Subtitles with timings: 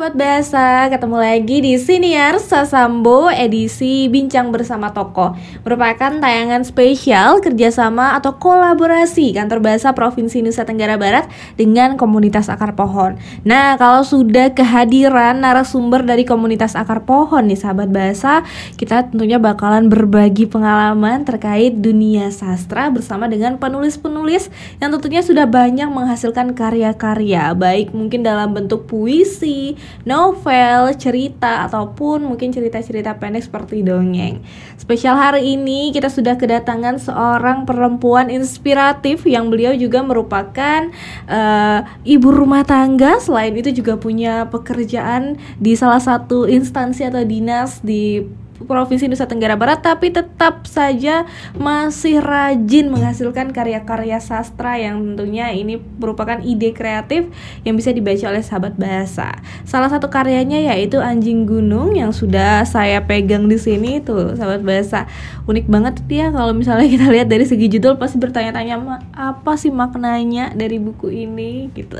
[0.00, 8.16] sahabat bahasa, ketemu lagi di Siniar Sasambo edisi Bincang Bersama Toko Merupakan tayangan spesial kerjasama
[8.16, 11.28] atau kolaborasi Kantor Bahasa Provinsi Nusa Tenggara Barat
[11.60, 13.20] dengan komunitas akar pohon.
[13.44, 18.40] Nah kalau sudah kehadiran narasumber dari komunitas akar pohon nih sahabat bahasa
[18.80, 24.48] Kita tentunya bakalan berbagi pengalaman terkait dunia sastra bersama dengan penulis-penulis
[24.80, 32.50] Yang tentunya sudah banyak menghasilkan karya-karya Baik mungkin dalam bentuk puisi, novel, cerita ataupun mungkin
[32.50, 34.40] cerita-cerita pendek seperti dongeng.
[34.80, 40.88] Spesial hari ini kita sudah kedatangan seorang perempuan inspiratif yang beliau juga merupakan
[41.28, 43.20] uh, ibu rumah tangga.
[43.20, 48.24] Selain itu juga punya pekerjaan di salah satu instansi atau dinas di
[48.64, 51.24] Provinsi Nusa Tenggara Barat tapi tetap saja
[51.56, 57.28] masih rajin menghasilkan karya-karya sastra yang tentunya ini merupakan ide kreatif
[57.64, 59.32] yang bisa dibaca oleh sahabat bahasa.
[59.64, 65.08] Salah satu karyanya yaitu Anjing Gunung yang sudah saya pegang di sini tuh sahabat bahasa.
[65.48, 68.76] Unik banget dia kalau misalnya kita lihat dari segi judul pasti bertanya-tanya
[69.16, 71.96] apa sih maknanya dari buku ini gitu.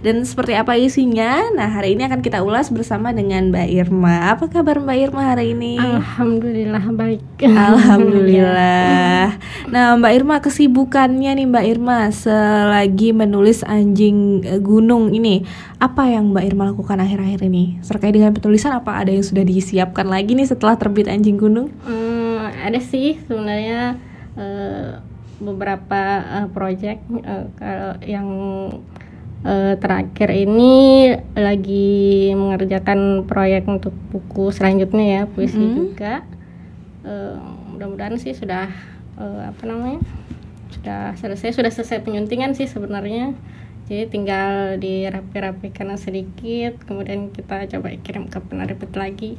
[0.00, 1.50] Dan seperti apa isinya?
[1.52, 4.32] Nah, hari ini akan kita ulas bersama dengan Mbak Irma.
[4.34, 5.76] Apa kabar Mbak Irma hari ini?
[6.94, 7.22] Baik.
[7.72, 9.34] Alhamdulillah.
[9.72, 15.42] nah, Mbak Irma kesibukannya nih Mbak Irma selagi menulis Anjing Gunung ini,
[15.80, 17.80] apa yang Mbak Irma lakukan akhir-akhir ini?
[17.80, 21.72] Terkait dengan penulisan apa ada yang sudah disiapkan lagi nih setelah terbit Anjing Gunung?
[21.82, 23.96] Hmm, ada sih sebenarnya
[24.36, 25.00] uh,
[25.40, 28.28] beberapa uh, project uh, kalau yang
[29.44, 30.72] uh, terakhir ini
[31.36, 35.76] lagi mengerjakan proyek untuk buku selanjutnya ya puisi mm -hmm.
[35.76, 36.14] juga
[37.04, 37.36] uh,
[37.76, 38.72] mudah-mudahan sih sudah
[39.20, 40.00] uh, apa namanya
[40.72, 43.36] sudah selesai sudah selesai penyuntingan sih sebenarnya
[43.84, 49.36] jadi tinggal dirapi-rapikan sedikit kemudian kita coba kirim ke penerbit lagi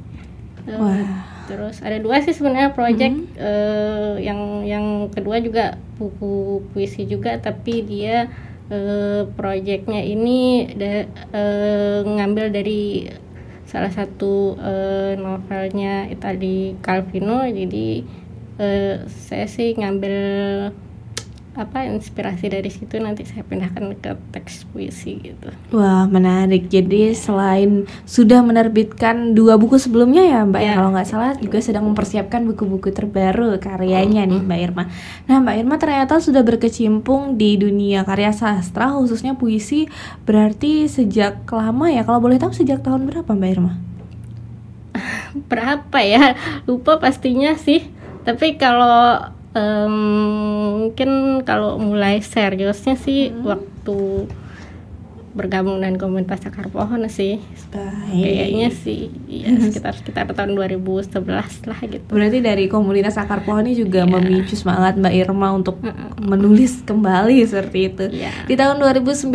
[0.70, 1.06] uh, Wah.
[1.50, 3.42] terus ada dua sih sebenarnya project mm -hmm.
[3.42, 8.30] uh, yang yang kedua juga buku puisi juga tapi dia
[8.70, 13.10] uh, proyeknya ini de, uh, ngambil dari
[13.66, 17.46] salah satu uh, novelnya Itali Calvino.
[17.46, 18.06] Jadi
[18.62, 20.18] uh, saya sih ngambil
[21.56, 25.56] apa inspirasi dari situ nanti saya pindahkan ke teks puisi gitu.
[25.72, 26.68] Wah menarik.
[26.68, 31.64] Jadi selain sudah menerbitkan dua buku sebelumnya ya Mbak ya, ya kalau nggak salah juga
[31.64, 34.84] sedang mempersiapkan buku-buku terbaru karyanya nih Mbak Irma.
[35.32, 39.88] Nah Mbak Irma ternyata sudah berkecimpung di dunia karya sastra khususnya puisi
[40.28, 42.04] berarti sejak lama ya.
[42.04, 43.74] Kalau boleh tahu sejak tahun berapa Mbak Irma?
[45.52, 46.36] berapa ya?
[46.68, 47.88] Lupa pastinya sih.
[48.28, 49.96] Tapi kalau um,
[50.86, 53.42] mungkin kalau mulai seriusnya sih hmm.
[53.48, 54.30] waktu
[55.36, 57.44] bergabung dengan komunitas akar pohon sih
[57.76, 58.24] Baik.
[58.24, 61.12] kayaknya sih ya sekitar sekitar tahun 2011
[61.68, 64.12] lah gitu berarti dari komunitas akar pohon ini juga yeah.
[64.16, 65.76] memicu semangat Mbak Irma untuk
[66.24, 68.32] menulis kembali seperti itu yeah.
[68.48, 69.28] di tahun 2019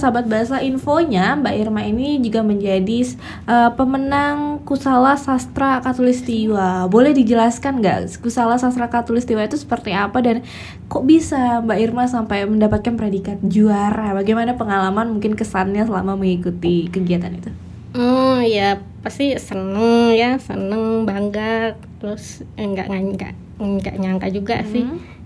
[0.00, 3.04] sahabat bahasa infonya Mbak Irma ini juga menjadi
[3.44, 10.40] uh, pemenang Kusala Sastra Katulistiwa boleh dijelaskan nggak Kusala Sastra Katulistiwa itu seperti apa dan
[10.88, 17.34] kok bisa Mbak Irma sampai mendapatkan predikat juara bagaimana pengalaman mungkin kesannya selama mengikuti kegiatan
[17.34, 17.50] itu?
[17.94, 24.68] Hmm ya pasti seneng ya seneng bangga terus enggak enggak enggak nyangka juga hmm.
[24.70, 24.84] sih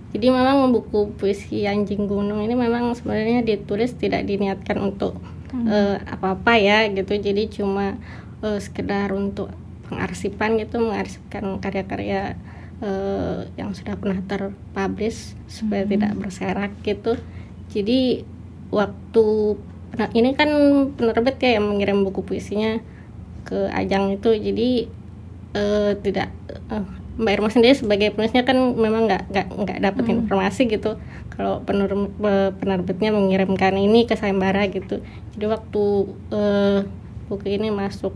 [0.09, 5.21] jadi memang buku puisi anjing gunung ini memang sebenarnya ditulis tidak diniatkan untuk
[5.53, 5.67] hmm.
[5.69, 7.99] uh, apa-apa ya gitu jadi cuma
[8.43, 9.53] uh, sekedar untuk
[9.87, 12.37] pengarsipan gitu mengarsipkan karya-karya
[12.83, 15.93] uh, yang sudah pernah terpublish supaya hmm.
[15.93, 17.15] tidak berserak gitu
[17.69, 18.25] jadi
[18.69, 19.57] waktu
[19.97, 20.51] nah ini kan
[20.95, 22.83] penerbit ya yang mengirim buku puisinya
[23.49, 24.71] ke ajang itu jadi
[25.57, 26.29] uh, tidak
[26.69, 26.85] uh,
[27.19, 30.13] Mbak Irma sendiri sebagai penulisnya kan memang nggak nggak nggak dapat hmm.
[30.23, 31.01] informasi gitu
[31.35, 32.15] kalau penerbit,
[32.63, 35.03] penerbitnya mengirimkan ini ke sayembara gitu
[35.35, 35.83] jadi waktu
[36.31, 36.87] uh,
[37.27, 38.15] buku ini masuk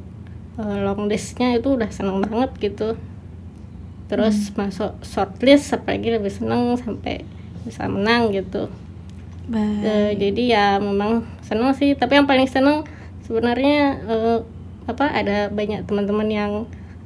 [0.60, 2.94] uh, long listnya itu udah seneng banget gitu
[4.06, 4.68] terus hmm.
[4.68, 7.26] masuk shortlist apalagi lebih seneng sampai
[7.66, 8.70] bisa menang gitu
[9.50, 11.98] Uh, jadi ya memang senang sih.
[11.98, 12.86] Tapi yang paling senang
[13.26, 14.38] sebenarnya uh,
[14.86, 16.52] apa ada banyak teman-teman yang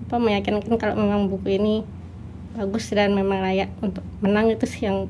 [0.06, 1.75] apa meyakinkan kalau memang buku ini
[2.56, 4.53] bagus dan memang layak untuk menang.
[4.53, 5.09] Itu sih yang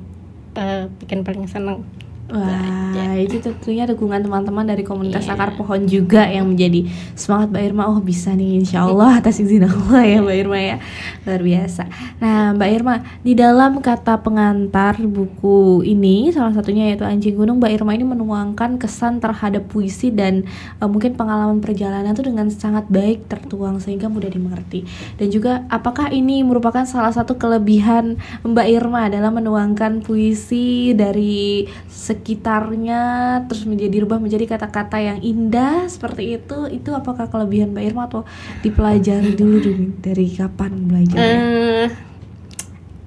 [0.55, 1.83] uh, bikin paling senang
[2.27, 5.39] Wah, itu tentunya dukungan teman-teman dari komunitas yeah.
[5.39, 7.83] akar pohon juga yang menjadi semangat Mbak Irma.
[7.87, 10.77] Oh bisa nih, insya Allah atas izin Allah ya Mbak Irma ya,
[11.23, 11.83] luar biasa.
[12.19, 17.73] Nah Mbak Irma, di dalam kata pengantar buku ini, salah satunya yaitu Anjing Gunung, Mbak
[17.79, 20.43] Irma ini menuangkan kesan terhadap puisi dan
[20.83, 24.83] uh, mungkin pengalaman perjalanan itu dengan sangat baik tertuang sehingga mudah dimengerti.
[25.15, 31.71] Dan juga apakah ini merupakan salah satu kelebihan Mbak Irma dalam menuangkan puisi dari
[32.17, 33.03] sekitarnya
[33.45, 38.25] terus menjadi rubah menjadi kata-kata yang indah seperti itu itu apakah kelebihan Mbak Irma atau
[38.65, 41.17] dipelajari dulu dari kapan belajar?
[41.21, 41.87] Uh,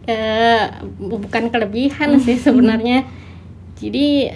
[0.06, 0.65] uh,
[1.01, 3.09] bukan kelebihan sih sebenarnya.
[3.81, 4.29] Jadi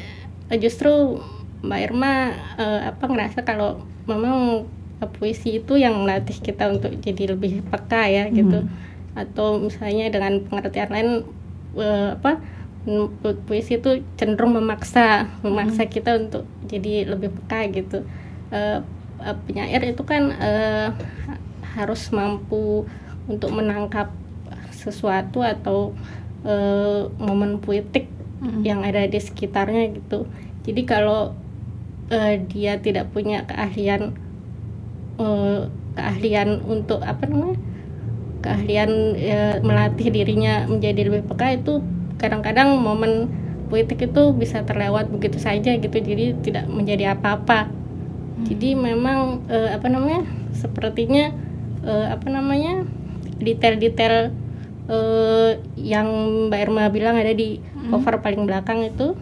[0.49, 1.21] uh, justru
[1.61, 4.65] Mbak Irma uh, apa ngerasa kalau memang
[5.19, 8.65] puisi itu yang melatih kita untuk jadi lebih peka ya gitu.
[8.65, 8.73] Hmm.
[9.13, 11.09] Atau misalnya dengan pengertian lain
[11.77, 12.41] uh, apa
[13.47, 15.91] puisi itu cenderung memaksa memaksa hmm.
[15.91, 18.03] kita untuk jadi lebih peka gitu
[18.51, 18.83] uh,
[19.23, 20.91] uh, penyair itu kan uh,
[21.79, 22.83] harus mampu
[23.31, 24.11] untuk menangkap
[24.75, 25.95] sesuatu atau
[26.43, 28.11] uh, momen puitik
[28.43, 28.67] hmm.
[28.67, 30.27] yang ada di sekitarnya gitu
[30.67, 31.31] jadi kalau
[32.11, 34.11] uh, dia tidak punya keahlian
[35.23, 37.55] uh, keahlian untuk apa namanya
[38.43, 41.79] keahlian uh, melatih dirinya menjadi lebih peka itu
[42.23, 43.27] kadang-kadang momen
[43.67, 48.45] politik itu bisa terlewat begitu saja gitu jadi tidak menjadi apa-apa hmm.
[48.47, 50.23] jadi memang uh, apa namanya
[50.55, 51.35] sepertinya
[51.83, 52.87] uh, apa namanya
[53.43, 54.31] detail-detail
[54.87, 56.07] uh, yang
[56.47, 57.91] Mbak Irma bilang ada di hmm.
[57.91, 59.19] cover paling belakang itu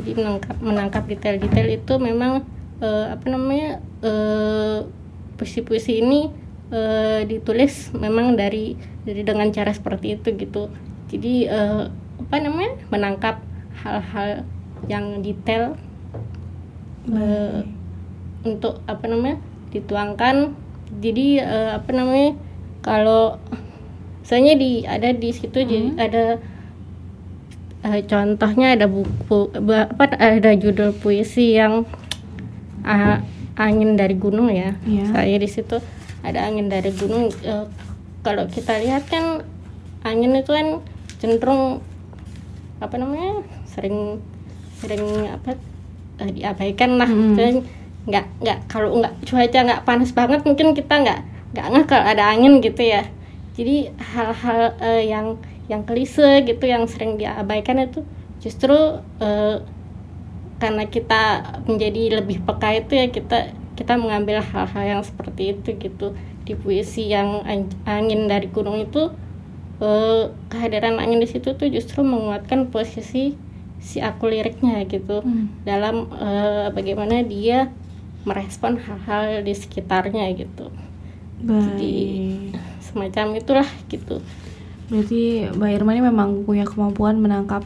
[0.00, 2.48] jadi menangkap menangkap detail-detail itu memang
[2.80, 3.84] uh, apa namanya
[5.34, 6.30] puisi-puisi ini
[6.70, 10.70] uh, ditulis memang dari dari dengan cara seperti itu gitu
[11.08, 11.82] jadi uh,
[12.28, 13.36] apa namanya menangkap
[13.80, 14.44] hal-hal
[14.86, 15.74] yang detail
[17.10, 17.64] uh,
[18.44, 19.38] untuk apa namanya
[19.74, 20.54] dituangkan
[21.00, 22.32] jadi uh, apa namanya
[22.80, 23.36] kalau
[24.22, 25.68] misalnya di ada di situ hmm.
[25.68, 26.24] jadi ada
[27.84, 31.84] uh, contohnya ada buku apa ada judul puisi yang
[32.84, 33.18] uh,
[33.58, 35.08] angin dari gunung ya yeah.
[35.12, 35.80] saya di situ
[36.22, 37.66] ada angin dari gunung uh,
[38.22, 39.42] kalau kita lihat kan
[40.04, 40.82] angin itu kan
[41.18, 41.82] cenderung
[42.78, 44.22] apa namanya sering
[44.78, 45.58] sering apa
[46.22, 47.10] uh, diabaikan lah.
[47.10, 47.66] Hmm.
[48.08, 51.20] nggak nggak kalau nggak cuaca nggak panas banget mungkin kita nggak
[51.52, 53.04] nggak nggak kalau ada angin gitu ya.
[53.58, 55.36] Jadi hal-hal uh, yang
[55.68, 58.00] yang klise gitu yang sering diabaikan itu
[58.40, 59.56] justru uh,
[60.58, 66.16] karena kita menjadi lebih peka itu ya kita kita mengambil hal-hal yang seperti itu gitu.
[66.48, 67.44] Di puisi yang
[67.84, 69.12] angin dari gunung itu
[69.82, 73.34] uh, kehadiran angin di situ tuh justru menguatkan posisi
[73.78, 75.62] si aku liriknya gitu hmm.
[75.62, 77.70] dalam uh, bagaimana dia
[78.26, 80.68] merespon hal-hal di sekitarnya gitu
[81.38, 81.54] Baik.
[81.62, 81.96] jadi
[82.82, 84.18] semacam itulah gitu
[84.88, 87.62] berarti Mbak Irma ini memang punya kemampuan menangkap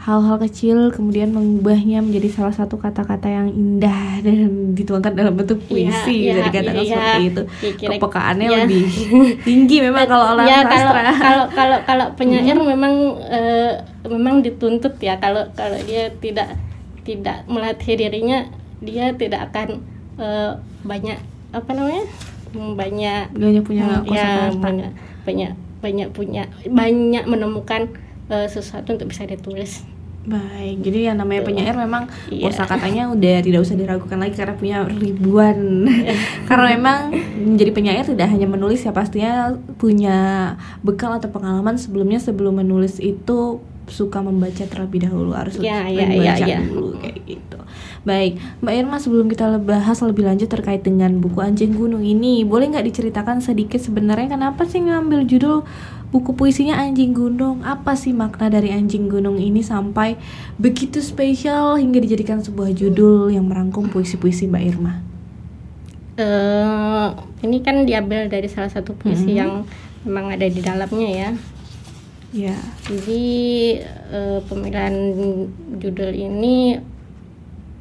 [0.00, 5.68] hal-hal kecil kemudian mengubahnya menjadi salah satu kata-kata yang indah dan dituangkan dalam bentuk iya,
[5.68, 7.42] puisi ya, bisa dikatakan ya, seperti itu.
[7.76, 8.58] Kira, kepekaannya ya.
[8.64, 8.84] lebih
[9.48, 11.02] tinggi memang kalau orang ya, sastra.
[11.20, 12.64] kalau kalau kalau penyair hmm.
[12.64, 12.94] memang
[13.28, 13.72] uh,
[14.08, 15.20] memang dituntut ya.
[15.20, 16.56] Kalau kalau dia tidak
[17.04, 18.48] tidak melatih dirinya
[18.80, 19.84] dia tidak akan
[20.16, 21.20] uh, banyak
[21.52, 22.04] apa namanya
[22.56, 27.92] banyak banyak punya ya, banyak banyak banyak punya banyak menemukan
[28.30, 29.84] uh, sesuatu untuk bisa ditulis
[30.20, 32.52] Baik, jadi yang namanya penyair memang yeah.
[32.52, 35.88] katanya udah tidak usah diragukan lagi karena punya ribuan.
[35.88, 36.20] Yeah.
[36.48, 36.98] karena memang
[37.40, 40.18] menjadi penyair tidak hanya menulis ya pastinya punya
[40.84, 46.34] bekal atau pengalaman sebelumnya sebelum menulis itu suka membaca terlebih dahulu harus yeah, yeah, yeah,
[46.34, 46.60] baca yeah.
[46.62, 47.58] dulu kayak gitu.
[48.00, 52.72] Baik, Mbak Irma sebelum kita bahas lebih lanjut terkait dengan buku Anjing Gunung ini, boleh
[52.72, 55.68] nggak diceritakan sedikit sebenarnya kenapa sih ngambil judul
[56.08, 57.60] buku puisinya Anjing Gunung.
[57.60, 60.16] Apa sih makna dari Anjing Gunung ini sampai
[60.56, 64.94] begitu spesial hingga dijadikan sebuah judul yang merangkum puisi-puisi Mbak Irma?
[66.20, 69.40] Uh, ini kan diambil dari salah satu puisi mm -hmm.
[69.40, 69.52] yang
[70.04, 71.30] memang ada di dalamnya ya.
[72.30, 72.54] Ya.
[72.86, 73.24] Jadi
[74.14, 74.94] uh, pemilihan
[75.82, 76.78] judul ini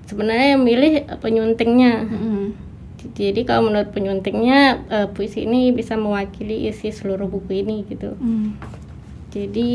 [0.09, 1.93] sebenarnya yang milih penyuntingnya.
[2.05, 2.69] Mm -hmm
[3.15, 8.59] jadi kalau menurut penyuntingnya uh, puisi ini bisa mewakili isi seluruh buku ini gitu hmm.
[9.31, 9.71] jadi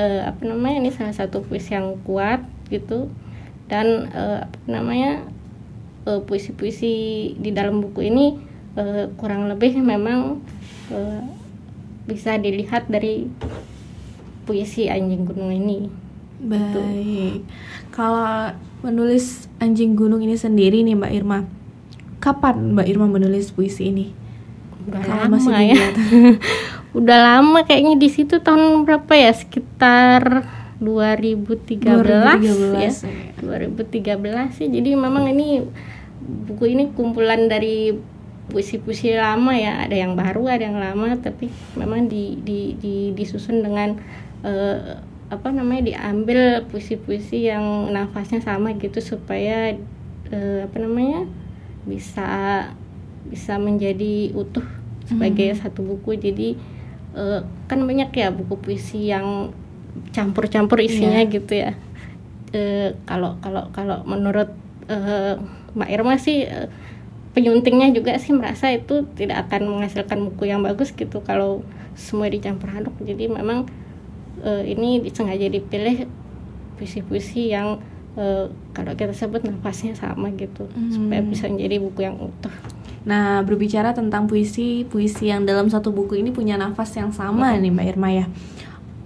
[0.00, 2.40] uh, apa namanya ini salah satu puisi yang kuat
[2.72, 3.12] gitu
[3.68, 5.24] dan uh, apa namanya
[6.02, 6.94] puisi-puisi
[7.36, 8.26] uh, di dalam buku ini
[8.74, 10.42] uh, kurang lebih memang
[10.90, 11.22] uh,
[12.08, 13.30] bisa dilihat dari
[14.42, 16.02] puisi anjing gunung ini
[16.42, 17.46] Baik.
[17.94, 18.50] Kalau
[18.82, 21.46] menulis Anjing Gunung ini sendiri nih Mbak Irma,
[22.18, 24.10] kapan Mbak Irma menulis puisi ini?
[24.90, 25.86] Udah Kalau lama masih ya.
[26.98, 29.30] Udah lama kayaknya di situ tahun berapa ya?
[29.30, 30.42] Sekitar
[30.82, 32.90] 2013, 2013, ya.
[34.18, 34.66] 2013 sih.
[34.66, 35.62] Jadi memang ini
[36.50, 37.94] buku ini kumpulan dari
[38.50, 39.86] puisi-puisi lama ya.
[39.86, 43.94] Ada yang baru, ada yang lama, tapi memang di, di, di- disusun dengan
[44.42, 44.98] eh,
[45.32, 49.72] apa namanya diambil puisi-puisi yang nafasnya sama gitu supaya
[50.28, 51.24] eh, apa namanya
[51.88, 52.28] bisa
[53.26, 54.66] bisa menjadi utuh
[55.08, 56.20] sebagai satu buku.
[56.20, 56.48] Jadi
[57.16, 59.50] eh, kan banyak ya buku puisi yang
[60.12, 61.72] campur-campur isinya gitu ya.
[62.52, 64.52] Eh, kalau kalau kalau menurut
[64.88, 65.40] eh,
[65.72, 66.68] Mbak Irma sih eh,
[67.32, 71.64] penyuntingnya juga sih merasa itu tidak akan menghasilkan buku yang bagus gitu kalau
[71.96, 72.92] semua dicampur aduk.
[73.00, 73.64] Jadi memang
[74.40, 76.08] eh, ini sengaja dipilih
[76.80, 77.76] puisi-puisi yang
[78.16, 82.52] eh, kalau kita sebut nafasnya sama gitu supaya bisa menjadi buku yang utuh.
[83.02, 87.74] Nah, berbicara tentang puisi, puisi yang dalam satu buku ini punya nafas yang sama nih
[87.74, 88.26] Mbak Irma ya.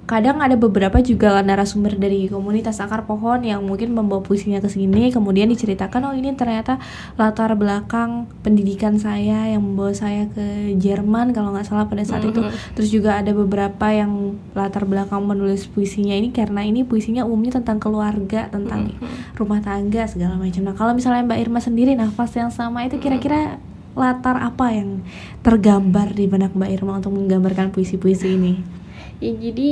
[0.06, 5.10] Kadang ada beberapa juga narasumber dari komunitas akar pohon yang mungkin membawa puisinya ke sini,
[5.10, 6.78] kemudian diceritakan oh ini ternyata
[7.18, 12.38] latar belakang pendidikan saya yang membawa saya ke Jerman kalau nggak salah pada saat itu.
[12.78, 17.82] Terus juga ada beberapa yang latar belakang menulis puisinya ini karena ini puisinya umumnya tentang
[17.82, 18.94] keluarga, tentang
[19.34, 20.62] rumah tangga segala macam.
[20.62, 23.58] Nah, kalau misalnya Mbak Irma sendiri nafas yang sama itu kira-kira
[23.98, 25.02] latar apa yang
[25.42, 28.85] tergambar di benak Mbak Irma untuk menggambarkan puisi-puisi ini?
[29.18, 29.70] Ya jadi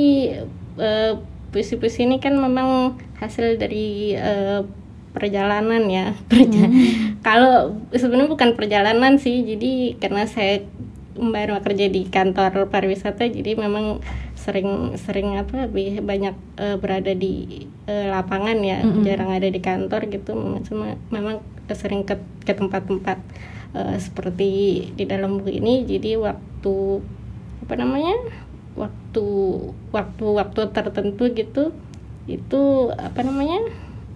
[0.75, 1.13] eh,
[1.49, 4.61] puisi-puisi ini kan memang hasil dari eh,
[5.11, 6.11] perjalanan ya.
[6.29, 6.71] Perja-
[7.21, 7.53] Kalau
[7.89, 10.61] sebenarnya bukan perjalanan sih, jadi karena saya
[11.15, 14.03] Irma kerja di kantor pariwisata, jadi memang
[14.35, 20.11] sering sering apa lebih banyak eh, berada di eh, lapangan ya, jarang ada di kantor
[20.11, 20.35] gitu.
[20.35, 21.39] Memang cuma- memang
[21.71, 23.17] sering ke ke tempat-tempat
[23.73, 24.49] eh, seperti
[24.91, 25.87] di dalam buku ini.
[25.87, 26.75] Jadi waktu
[27.63, 28.13] apa namanya
[28.75, 29.27] waktu
[29.95, 31.71] waktu waktu tertentu gitu
[32.27, 33.63] itu apa namanya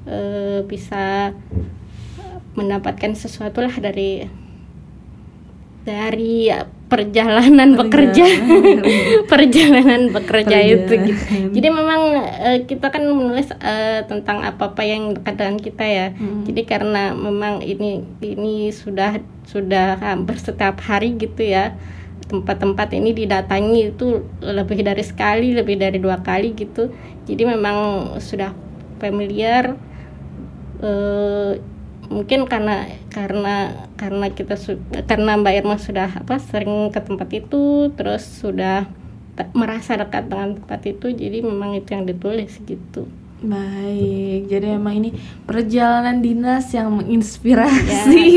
[0.05, 1.31] eh, bisa
[2.57, 4.27] mendapatkan sesuatu lah dari
[5.87, 6.51] dari
[6.91, 8.25] perjalanan bekerja.
[9.31, 11.33] Perjalanan bekerja itu gitu.
[11.55, 12.01] jadi memang
[12.43, 16.07] eh, kita kan menulis eh, tentang apa apa yang dekat dengan kita ya.
[16.49, 21.77] Jadi karena memang ini ini sudah sudah hampir setiap hari gitu ya
[22.29, 26.93] tempat-tempat ini didatangi itu lebih dari sekali lebih dari dua kali gitu.
[27.25, 27.77] Jadi memang
[28.21, 28.53] sudah
[29.01, 29.73] familiar
[30.79, 31.59] eh,
[32.09, 34.57] mungkin karena karena karena kita
[35.05, 38.89] karena Mbak Irma sudah apa sering ke tempat itu terus sudah
[39.53, 43.07] merasa dekat dengan tempat itu jadi memang itu yang ditulis gitu
[43.39, 45.15] Baik, jadi emang ini
[45.47, 48.27] perjalanan dinas yang menginspirasi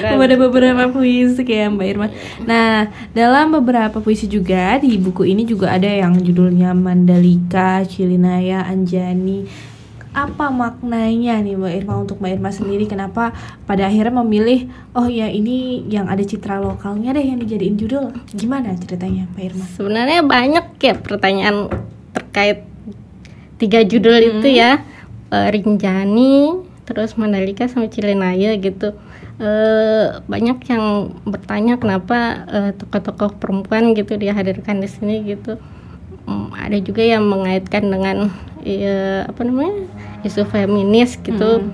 [0.00, 2.08] Ya, kepada beberapa puisi kayak Mbak Irma.
[2.48, 9.44] Nah, dalam beberapa puisi juga di buku ini juga ada yang judulnya Mandalika, Cilinaya, Anjani.
[10.16, 12.88] Apa maknanya nih Mbak Irma untuk Mbak Irma sendiri?
[12.88, 13.36] Kenapa
[13.68, 18.08] pada akhirnya memilih oh ya ini yang ada citra lokalnya deh yang dijadiin judul?
[18.32, 19.64] Gimana ceritanya Mbak Irma?
[19.76, 21.68] sebenarnya banyak ya pertanyaan
[22.16, 22.64] terkait
[23.56, 24.84] tiga judul itu ya.
[25.32, 28.94] Eh, Rinjani terus Mandalika sama Cilenaya gitu.
[29.36, 35.58] Eh, banyak yang bertanya kenapa eh, tokoh-tokoh perempuan gitu dihadirkan di sini gitu.
[36.26, 38.30] Hmm, ada juga yang mengaitkan dengan
[38.62, 39.86] eh, apa namanya
[40.22, 41.68] isu feminis gitu.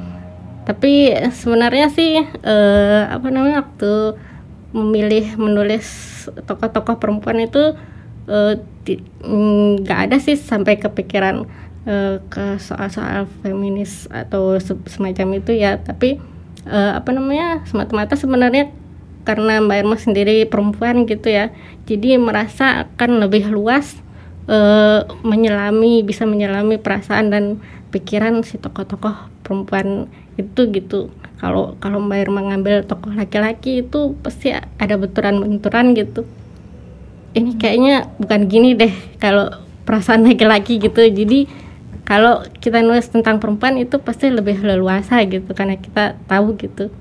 [0.63, 4.17] Tapi sebenarnya sih eh, apa namanya waktu
[4.73, 5.87] memilih menulis
[6.49, 7.77] tokoh-tokoh perempuan itu
[8.27, 8.57] eh,
[9.23, 11.45] mm, nggak ada sih sampai kepikiran
[11.87, 15.79] eh, ke soal-soal feminis atau se- semacam itu ya.
[15.81, 16.19] Tapi
[16.67, 18.71] eh, apa namanya semata-mata sebenarnya
[19.23, 21.55] karena Mbak Irma sendiri perempuan gitu ya
[21.87, 24.03] jadi merasa akan lebih luas
[24.51, 27.45] eh, menyelami bisa menyelami perasaan dan
[27.93, 30.09] pikiran si tokoh-tokoh perempuan
[30.41, 31.13] itu gitu.
[31.37, 36.25] Kalau kalau Mbak Irma ngambil tokoh laki-laki itu pasti ada benturan-benturan gitu.
[37.37, 39.53] Ini kayaknya bukan gini deh kalau
[39.85, 41.05] perasaan laki-laki gitu.
[41.05, 41.45] Jadi
[42.13, 46.93] kalau kita nulis tentang perempuan itu pasti lebih leluasa gitu karena kita tahu gitu.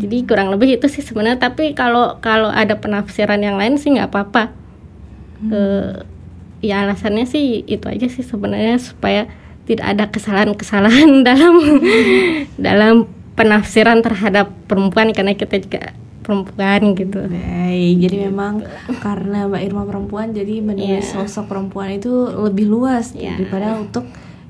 [0.00, 1.36] Jadi kurang lebih itu sih sebenarnya.
[1.36, 4.48] Tapi kalau kalau ada penafsiran yang lain sih nggak apa-apa.
[5.52, 6.00] Eh,
[6.64, 9.28] ya alasannya sih itu aja sih sebenarnya supaya
[9.68, 11.54] tidak ada kesalahan-kesalahan dalam
[12.56, 12.94] dalam
[13.36, 15.92] penafsiran terhadap perempuan karena kita juga
[16.24, 17.20] perempuan gitu.
[17.24, 18.64] Baik, jadi memang
[19.00, 21.24] karena Mbak Irma perempuan jadi menulis Iya.
[21.24, 23.36] sosok perempuan itu lebih luas Iya.
[23.36, 24.08] daripada untuk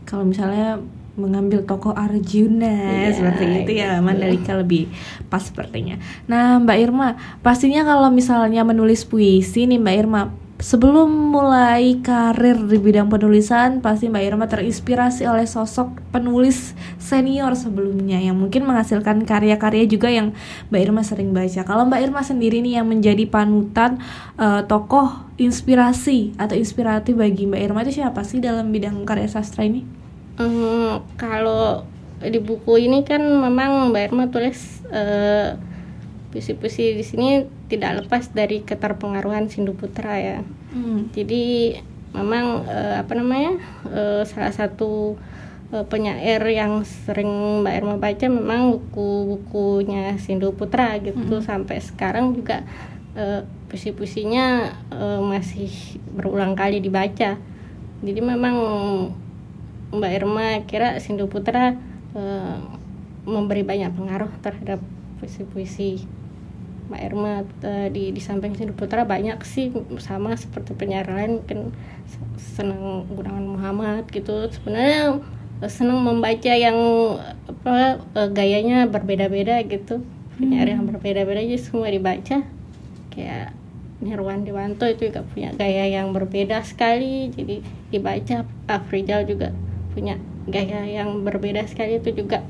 [0.08, 0.80] kalau misalnya
[1.18, 4.06] mengambil tokoh Arjuna Iya, seperti itu ya gitu.
[4.06, 4.88] Mandalika lebih
[5.28, 6.00] pas sepertinya.
[6.30, 12.82] Nah Mbak Irma pastinya kalau misalnya menulis puisi nih Mbak Irma sebelum mulai karir di
[12.82, 19.86] bidang penulisan pasti Mbak Irma terinspirasi oleh sosok penulis senior sebelumnya yang mungkin menghasilkan karya-karya
[19.86, 20.34] juga yang
[20.74, 21.62] Mbak Irma sering baca.
[21.62, 24.02] Kalau Mbak Irma sendiri nih yang menjadi panutan
[24.34, 29.62] eh, tokoh inspirasi atau inspiratif bagi Mbak Irma itu siapa sih dalam bidang karya sastra
[29.62, 29.86] ini?
[30.42, 31.86] Hmm, kalau
[32.18, 35.54] di buku ini kan memang Mbak Irma tulis eh,
[36.38, 40.38] puisi-puisi di sini tidak lepas dari keterpengaruhan Sindu Putra ya.
[40.70, 41.10] Hmm.
[41.10, 41.74] Jadi
[42.14, 43.58] memang eh, apa namanya
[43.90, 45.18] eh, salah satu
[45.74, 52.62] eh, penyair yang sering Mbak Irma baca memang buku-bukunya Sindu Putra gitu sampai sekarang juga
[53.18, 54.46] eh, puisi-puisinya
[54.94, 57.34] eh, masih berulang kali dibaca.
[57.98, 58.56] Jadi memang
[59.90, 61.74] Mbak Irma kira Sindu Putra
[62.14, 62.56] eh,
[63.26, 64.78] memberi banyak pengaruh terhadap
[65.18, 66.17] puisi-puisi
[66.88, 69.68] Mbak Irma eh, di di samping Sindu Putra banyak sih
[70.00, 71.76] sama seperti penyair lain mungkin
[72.08, 74.48] se- senang Gunawan Muhammad gitu.
[74.48, 75.20] Sebenarnya
[75.60, 76.78] eh, senang membaca yang
[77.44, 80.00] apa eh, gayanya berbeda-beda gitu.
[80.40, 82.40] Penyair yang berbeda-beda aja semua dibaca.
[83.12, 83.52] Kayak
[83.98, 87.60] Nirwan Dewanto itu juga punya gaya yang berbeda sekali jadi
[87.92, 88.48] dibaca.
[88.70, 89.52] Afrizal juga
[89.92, 90.16] punya
[90.48, 92.40] gaya yang berbeda sekali itu juga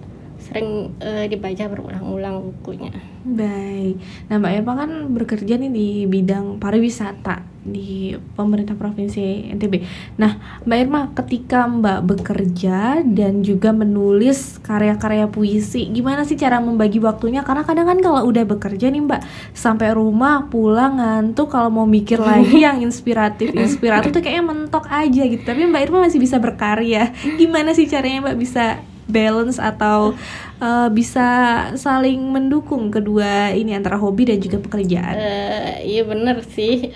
[0.48, 2.92] sering eh, dibaca berulang-ulang bukunya
[3.28, 4.00] Baik.
[4.32, 9.74] Nah, Mbak Irma kan bekerja nih di bidang pariwisata di pemerintah provinsi NTB.
[10.16, 17.02] Nah, Mbak Irma ketika Mbak bekerja dan juga menulis karya-karya puisi, gimana sih cara membagi
[17.02, 17.44] waktunya?
[17.44, 19.20] Karena kadang kan kalau udah bekerja nih Mbak,
[19.52, 25.22] sampai rumah pulang ngantuk kalau mau mikir lagi yang inspiratif, inspiratif tuh kayaknya mentok aja
[25.28, 25.42] gitu.
[25.44, 27.12] Tapi Mbak Irma masih bisa berkarya.
[27.36, 30.12] Gimana sih caranya Mbak bisa balance atau
[30.60, 31.26] uh, bisa
[31.74, 35.16] saling mendukung kedua ini antara hobi dan juga pekerjaan.
[35.16, 36.92] Eh, iya bener sih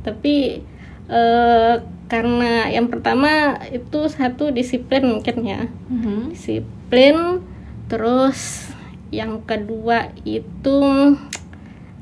[0.00, 0.62] tapi
[1.06, 1.74] eh,
[2.08, 6.32] karena yang pertama itu satu disiplin mungkin ya Mhm.
[6.32, 7.42] disiplin
[7.86, 8.70] terus
[9.10, 10.78] yang kedua itu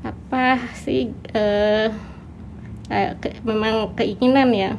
[0.01, 1.89] apa sih eh,
[2.87, 4.71] eh, ke- memang keinginan ya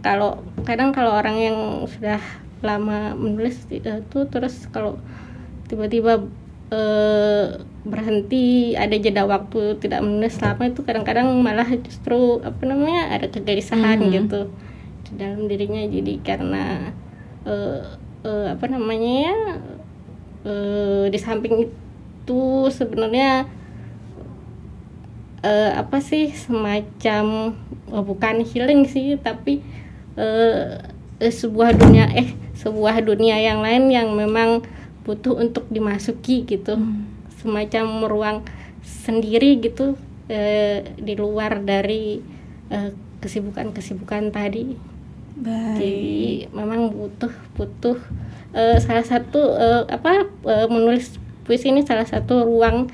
[0.00, 2.18] kalau kadang kalau orang yang sudah
[2.62, 4.96] lama menulis itu terus kalau
[5.68, 6.24] tiba-tiba
[6.68, 7.46] eh,
[7.86, 14.02] berhenti ada jeda waktu tidak menulis lama itu kadang-kadang malah justru apa namanya ada kegelisahan
[14.02, 14.10] Mhm.
[14.10, 14.40] gitu
[15.06, 16.90] di dalam dirinya jadi karena
[17.46, 17.82] eh,
[18.26, 19.36] eh, apa namanya ya
[20.42, 22.42] eh, di samping itu
[22.74, 23.46] sebenarnya
[25.42, 27.54] eh, apa sih semacam
[27.92, 29.62] oh, bukan healing sih tapi
[30.18, 34.64] eh, eh, sebuah dunia eh sebuah dunia yang lain yang memang
[35.04, 36.76] butuh untuk dimasuki gitu.
[37.42, 38.38] Semacam ruang
[38.82, 39.94] sendiri gitu
[40.26, 42.20] eh, di luar dari
[42.70, 42.90] eh,
[43.22, 44.96] kesibukan-kesibukan tadi.
[45.36, 45.76] Baik.
[45.76, 46.08] jadi
[46.48, 47.28] memang butuh
[47.60, 48.00] butuh
[48.56, 52.88] eh, salah satu eh, apa eh, menulis puisi ini salah satu ruang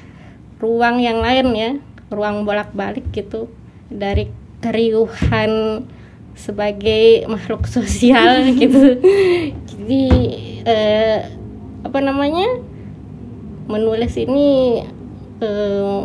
[0.59, 1.71] ruang yang lain ya
[2.11, 3.47] ruang bolak-balik gitu
[3.87, 4.27] dari
[4.59, 5.87] keriuhan
[6.35, 8.99] sebagai makhluk sosial gitu
[9.69, 10.05] jadi
[10.65, 11.19] eh,
[11.83, 12.49] apa namanya
[13.69, 14.83] menulis ini
[15.43, 16.03] eh,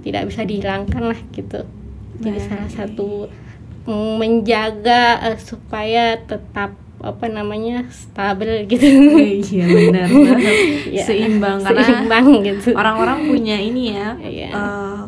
[0.00, 1.64] tidak bisa dihilangkan lah gitu
[2.20, 2.48] jadi Baik.
[2.48, 3.08] salah satu
[3.88, 8.84] mm, menjaga eh, supaya tetap apa namanya stabil gitu
[9.56, 10.08] Iya benar.
[11.08, 14.20] Seimbang karena seimbang gitu orang-orang punya ini ya.
[14.20, 14.48] Iya.
[14.52, 14.99] eh,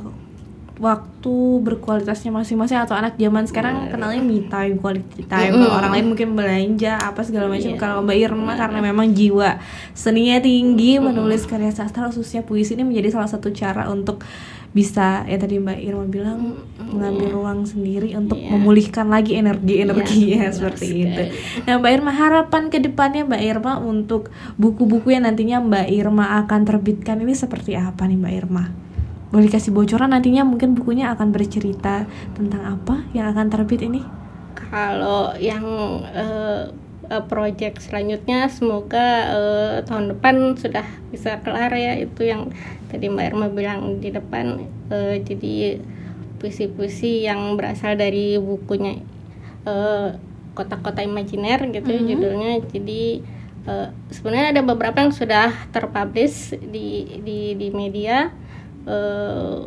[0.83, 5.79] waktu berkualitasnya masing-masing atau anak zaman sekarang kenalnya me time quality time kalau Mm-mm.
[5.79, 7.79] orang lain mungkin belanja apa segala macam Iya.
[7.79, 13.15] kalau Mbak Irma karena memang jiwa seninya tinggi menulis karya sastra khususnya puisi ini menjadi
[13.15, 14.27] salah satu cara untuk
[14.73, 18.51] bisa ya tadi Mbak Irma bilang mengambil ruang sendiri untuk Iya.
[18.51, 21.23] memulihkan lagi energi-energinya Iya, seperti benar itu.
[21.31, 21.63] sekali.
[21.63, 24.23] Nah, Mbak Irma harapan ke depannya Mbak Irma untuk
[24.57, 28.65] buku-buku yang nantinya Mbak Irma akan terbitkan ini seperti apa nih Mbak Irma?
[29.33, 32.05] Boleh kasih bocoran nantinya mungkin bukunya akan bercerita
[32.37, 34.03] tentang apa yang akan terbit ini?
[34.73, 35.65] kalau yang
[36.17, 36.65] eh,
[37.29, 42.49] project selanjutnya semoga eh, tahun depan sudah bisa kelar ya itu yang
[42.89, 45.77] tadi Mbak Irma bilang di depan eh, jadi
[46.41, 48.97] puisi-puisi yang berasal dari bukunya
[49.69, 50.09] eh,
[50.53, 52.07] kota-kota imajiner gitu Mhm.
[52.09, 53.03] judulnya jadi
[53.69, 58.33] eh, sebenarnya ada beberapa yang sudah terpublish di di di media
[58.87, 59.61] eh,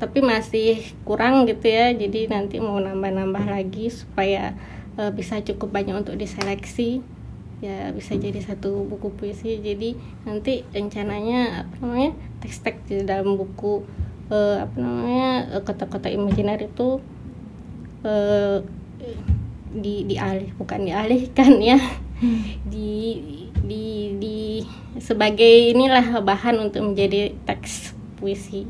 [0.00, 1.92] tapi masih kurang gitu ya.
[1.92, 4.56] Jadi nanti mau nambah-nambah lagi supaya
[4.96, 7.04] uh, bisa cukup banyak untuk diseleksi.
[7.60, 9.60] Ya bisa jadi satu buku puisi.
[9.60, 9.92] Jadi
[10.24, 13.84] nanti rencananya apa namanya teks-teks di dalam buku
[14.32, 17.04] uh, apa namanya kota-kota imajiner itu
[18.08, 18.64] uh,
[19.70, 21.76] di dialih bukan dialihkan ya.
[22.64, 23.20] Di
[23.60, 24.64] di di
[24.96, 28.68] sebagai inilah bahan untuk menjadi teks puisi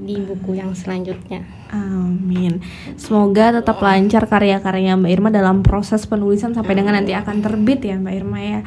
[0.00, 1.42] di buku yang selanjutnya.
[1.74, 2.62] Amin.
[2.94, 7.98] Semoga tetap lancar karya-karya Mbak Irma dalam proses penulisan sampai dengan nanti akan terbit ya
[7.98, 8.60] Mbak Irma ya.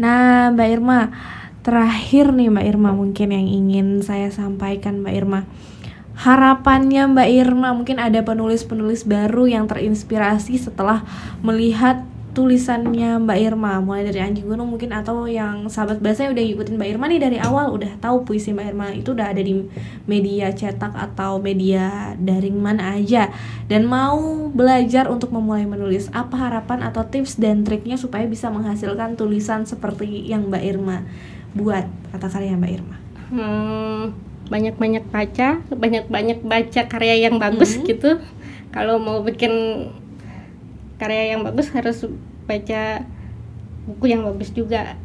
[0.00, 0.98] Nah Mbak Irma,
[1.60, 5.40] terakhir nih Mbak Irma mungkin yang ingin saya sampaikan Mbak Irma.
[6.20, 11.00] Harapannya Mbak Irma mungkin ada penulis-penulis baru yang terinspirasi setelah
[11.40, 16.78] melihat tulisannya Mbak Irma mulai dari Anjing Gunung mungkin atau yang sahabat bahasa udah ngikutin
[16.78, 19.66] Mbak Irma nih dari awal udah tahu puisi Mbak Irma itu udah ada di
[20.06, 23.34] media cetak atau media daring mana aja.
[23.66, 29.18] Dan mau belajar untuk memulai menulis apa harapan atau tips dan triknya supaya bisa menghasilkan
[29.18, 31.02] tulisan seperti yang Mbak Irma
[31.58, 31.90] buat?
[32.14, 32.96] Kata karya Mbak Irma.
[33.30, 34.14] Hmm,
[34.50, 37.86] banyak-banyak baca banyak-banyak baca karya yang bagus -hmm.
[37.90, 38.10] gitu.
[38.70, 39.50] Kalau mau bikin
[41.00, 42.04] karya yang bagus harus
[42.44, 43.08] baca
[43.88, 45.00] buku yang bagus juga.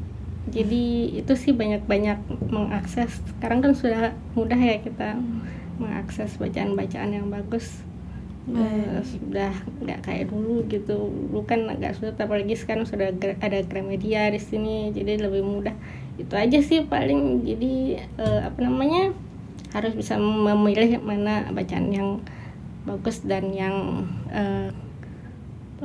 [0.51, 2.19] Jadi itu sih banyak-banyak
[2.51, 3.23] mengakses.
[3.31, 5.17] Sekarang kan sudah mudah ya kita
[5.79, 7.81] mengakses bacaan-bacaan yang bagus.
[8.45, 9.49] Uh, sudah
[9.81, 11.10] nggak kayak dulu gitu.
[11.10, 13.10] Dulu kan agak sulit apalagi sekarang sudah
[13.41, 15.73] ada Gramedia di sini jadi lebih mudah.
[16.19, 17.41] Itu aja sih paling.
[17.41, 19.15] Jadi uh, apa namanya
[19.73, 22.10] harus bisa memilih mana bacaan yang
[22.86, 24.69] bagus dan yang uh,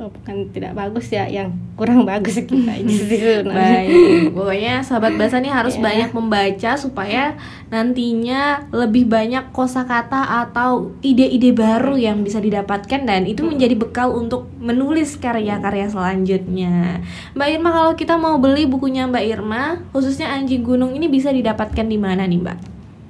[0.09, 5.77] bukan tidak bagus ya yang kurang bagus kita gitu baik pokoknya sahabat bahasa ini harus
[5.77, 5.83] yeah.
[5.85, 7.37] banyak membaca supaya
[7.69, 14.49] nantinya lebih banyak kosakata atau ide-ide baru yang bisa didapatkan dan itu menjadi bekal untuk
[14.57, 17.05] menulis karya-karya selanjutnya
[17.37, 21.85] Mbak Irma kalau kita mau beli bukunya Mbak Irma khususnya Anjing Gunung ini bisa didapatkan
[21.85, 22.57] di mana nih Mbak?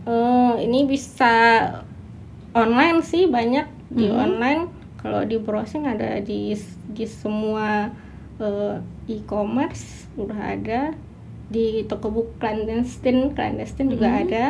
[0.10, 1.62] Oh ini bisa
[2.52, 4.18] online sih banyak di hmm.
[4.18, 6.54] online kalau di browsing ada di
[6.94, 7.90] di semua
[8.38, 8.78] uh,
[9.10, 10.82] e-commerce udah ada
[11.52, 13.94] di toko buku clandestine clandestine hmm.
[13.98, 14.44] juga ada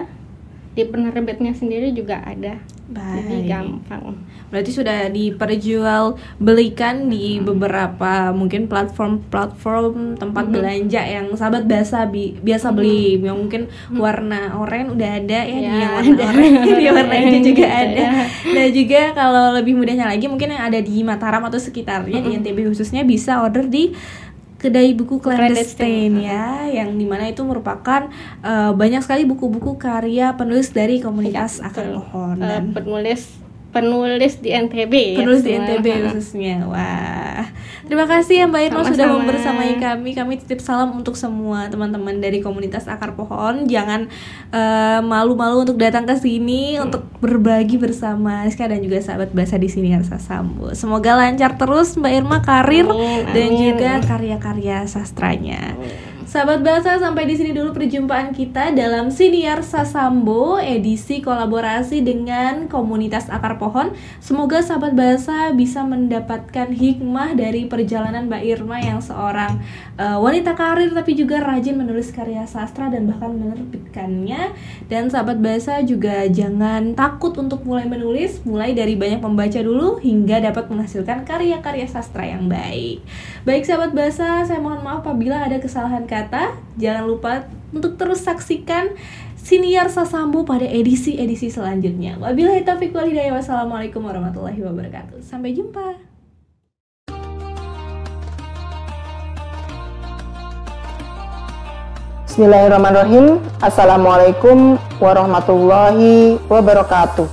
[0.72, 2.60] di penerbitnya sendiri juga ada
[2.92, 3.24] Baik.
[3.24, 4.20] Jadi gampang.
[4.52, 10.54] Berarti sudah diperjual belikan di beberapa mungkin platform-platform tempat hmm.
[10.54, 13.96] belanja yang sahabat biasa bi biasa beli yang mungkin hmm.
[13.96, 18.06] warna oranye udah ada ya, ya yang warna oranye di warna hijau juga ada.
[18.44, 22.28] Dan juga kalau lebih mudahnya lagi mungkin yang ada di Mataram atau sekitarnya hmm.
[22.28, 23.96] di NTB khususnya bisa order di
[24.62, 28.14] kedai buku clandestine ya yang di mana itu merupakan
[28.46, 32.38] uh, banyak sekali buku-buku karya penulis dari komunitas akar pohon.
[32.38, 33.41] Uh, penulis
[33.72, 36.56] penulis di NTB ya, penulis ya, di NTB khususnya.
[36.68, 37.44] Wah.
[37.88, 40.16] Terima kasih ya Mbak Irma sudah membersamai kami.
[40.16, 43.68] Kami titip salam untuk semua teman-teman dari komunitas akar pohon.
[43.68, 44.08] Jangan
[44.54, 46.88] eh, malu-malu uh, untuk datang ke sini hmm.
[46.88, 50.72] untuk berbagi bersama Rizka dan juga sahabat bahasa di sini Arsa Sambo.
[50.72, 53.34] Semoga lancar terus Mbak Irma karir amin, amin.
[53.36, 55.76] dan juga karya-karya sastranya.
[55.76, 56.11] Amin.
[56.32, 63.28] Sahabat bahasa sampai di sini dulu perjumpaan kita dalam Siniar Sasambo edisi kolaborasi dengan komunitas
[63.28, 63.92] akar pohon.
[64.24, 69.60] Semoga sahabat bahasa bisa mendapatkan hikmah dari perjalanan Mbak Irma yang seorang
[70.00, 74.56] uh, wanita karir tapi juga rajin menulis karya sastra dan bahkan menerbitkannya.
[74.88, 80.48] Dan sahabat bahasa juga jangan takut untuk mulai menulis, mulai dari banyak membaca dulu hingga
[80.48, 83.04] dapat menghasilkan karya-karya sastra yang baik.
[83.44, 86.54] Baik sahabat bahasa, saya mohon maaf apabila ada kesalahan kata kata.
[86.78, 88.94] Jangan lupa untuk terus saksikan
[89.42, 92.22] Siniar Sasambu pada edisi-edisi selanjutnya.
[92.22, 93.34] Wabillahi taufiq wal hidayah.
[93.42, 95.18] Wassalamualaikum warahmatullahi wabarakatuh.
[95.26, 95.98] Sampai jumpa.
[102.30, 103.42] Bismillahirrahmanirrahim.
[103.60, 107.28] Assalamualaikum warahmatullahi wabarakatuh.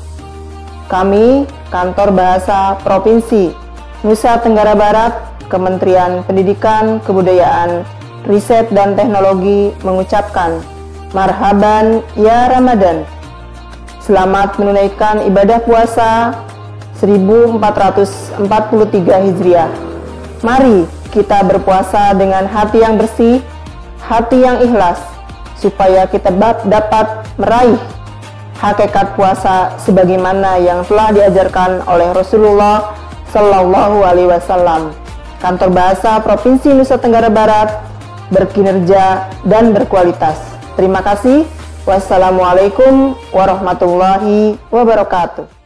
[0.89, 3.53] Kami, Kantor Bahasa Provinsi
[4.01, 5.13] Nusa Tenggara Barat,
[5.53, 7.85] Kementerian Pendidikan, Kebudayaan,
[8.27, 10.59] Riset dan Teknologi mengucapkan,
[11.15, 13.07] Marhaban ya Ramadan.
[14.03, 16.35] Selamat menunaikan ibadah puasa
[16.99, 18.43] 1443
[19.31, 19.71] Hijriah.
[20.43, 23.39] Mari kita berpuasa dengan hati yang bersih,
[24.03, 24.99] hati yang ikhlas,
[25.55, 26.35] supaya kita
[26.67, 27.79] dapat meraih
[28.59, 32.99] hakikat puasa sebagaimana yang telah diajarkan oleh Rasulullah
[33.31, 34.91] Shallallahu Alaihi Wasallam.
[35.39, 37.88] Kantor Bahasa Provinsi Nusa Tenggara Barat
[38.31, 40.39] berkinerja, dan berkualitas.
[40.79, 41.45] Terima kasih.
[41.89, 45.58] Wassalamualaikum warahmatullahi wabarakatuh.